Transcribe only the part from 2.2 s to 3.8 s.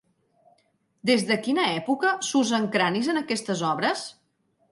s'usen cranis en aquestes